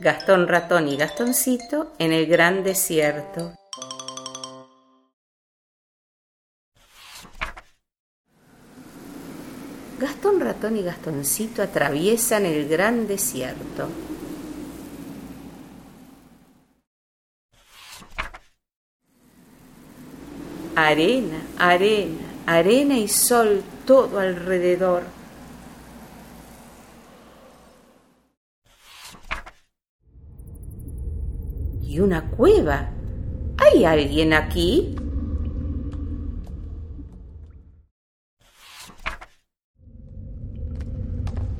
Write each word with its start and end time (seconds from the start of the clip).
Gastón 0.00 0.46
Ratón 0.46 0.88
y 0.88 0.96
Gastoncito 0.96 1.92
en 1.98 2.12
el 2.12 2.26
gran 2.26 2.62
desierto. 2.62 3.54
Gastón 9.98 10.40
Ratón 10.40 10.76
y 10.76 10.82
Gastoncito 10.82 11.62
atraviesan 11.62 12.44
el 12.44 12.68
gran 12.68 13.06
desierto. 13.06 13.88
Arena, 20.76 21.42
arena, 21.58 22.26
arena 22.46 22.98
y 22.98 23.08
sol 23.08 23.62
todo 23.86 24.20
alrededor. 24.20 25.17
¿Y 31.88 32.00
una 32.00 32.20
cueva? 32.20 32.90
¿Hay 33.56 33.86
alguien 33.86 34.34
aquí? 34.34 34.94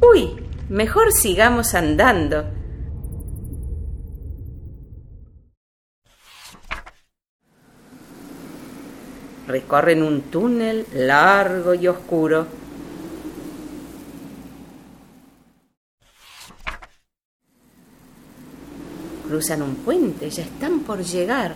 Uy, 0.03 0.37
mejor 0.69 1.13
sigamos 1.13 1.75
andando. 1.75 2.45
Recorren 9.47 10.03
un 10.03 10.21
túnel 10.31 10.85
largo 10.93 11.73
y 11.73 11.89
oscuro. 11.89 12.47
Cruzan 19.29 19.61
un 19.61 19.75
puente, 19.75 20.31
ya 20.31 20.43
están 20.43 20.81
por 20.81 21.03
llegar. 21.03 21.55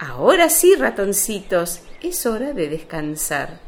Ahora 0.00 0.48
sí, 0.48 0.74
ratoncitos, 0.74 1.82
es 2.02 2.26
hora 2.26 2.52
de 2.52 2.68
descansar. 2.68 3.60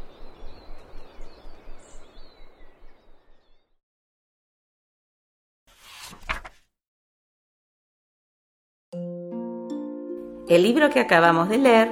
El 10.49 10.63
libro 10.63 10.89
que 10.89 10.99
acabamos 10.99 11.47
de 11.47 11.59
leer 11.59 11.89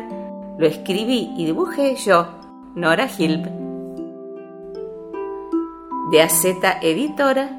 lo 0.57 0.67
escribí 0.67 1.33
y 1.37 1.45
dibujé 1.45 1.95
yo, 1.95 2.27
Nora 2.75 3.09
Hilb, 3.09 3.58
de 6.09 6.21
AZ 6.21 6.45
Editora 6.81 7.58